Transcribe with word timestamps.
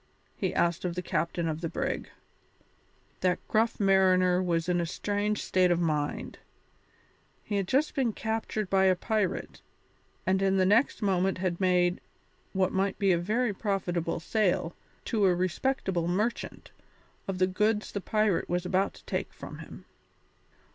he 0.35 0.51
asked 0.55 0.83
of 0.83 0.95
the 0.95 1.01
captain 1.03 1.47
of 1.47 1.61
the 1.61 1.69
brig. 1.69 2.09
That 3.19 3.37
gruff 3.47 3.79
mariner 3.79 4.41
was 4.41 4.67
in 4.67 4.81
a 4.81 4.85
strange 4.87 5.43
state 5.43 5.69
of 5.69 5.79
mind. 5.79 6.39
He 7.43 7.57
had 7.57 7.67
just 7.67 7.93
been 7.93 8.11
captured 8.11 8.67
by 8.67 8.85
a 8.85 8.95
pirate, 8.95 9.61
and 10.25 10.41
in 10.41 10.57
the 10.57 10.65
next 10.65 11.03
moment 11.03 11.37
had 11.37 11.61
made, 11.61 12.01
what 12.51 12.71
might 12.73 12.97
be 12.97 13.11
a 13.11 13.19
very 13.19 13.53
profitable 13.53 14.19
sale, 14.19 14.73
to 15.05 15.25
a 15.25 15.35
respectable 15.35 16.07
merchant, 16.07 16.71
of 17.27 17.37
the 17.37 17.45
goods 17.45 17.91
the 17.91 18.01
pirate 18.01 18.49
was 18.49 18.65
about 18.65 18.95
to 18.95 19.05
take 19.05 19.31
from 19.31 19.59
him. 19.59 19.85